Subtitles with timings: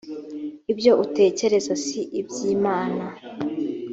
[0.71, 3.03] ibyo utekereza si iby’imana